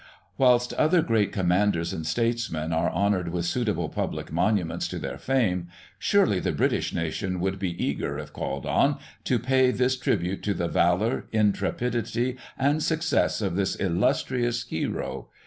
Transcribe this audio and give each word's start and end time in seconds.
Whilst 0.35 0.73
other 0.73 1.03
great 1.03 1.31
commanders 1.31 1.93
and 1.93 2.07
statesmen 2.07 2.73
are 2.73 2.89
honoured 2.89 3.27
with 3.27 3.45
suitable 3.45 3.87
public 3.87 4.31
monuments 4.31 4.87
to 4.87 4.97
their 4.97 5.19
fame, 5.19 5.67
surely 5.99 6.39
the 6.39 6.51
British 6.53 6.91
nation 6.91 7.39
would 7.39 7.59
be 7.59 7.77
eager, 7.79 8.17
if 8.17 8.33
called 8.33 8.65
on, 8.65 8.97
to 9.25 9.37
pay 9.37 9.69
this 9.69 9.95
tribute 9.95 10.41
to 10.41 10.55
the 10.55 10.67
valoiur, 10.67 11.25
intrepidity 11.31 12.35
and 12.57 12.81
success 12.81 13.41
of 13.43 13.55
this 13.55 13.75
illustrious 13.79 14.63
hero. 14.63 15.27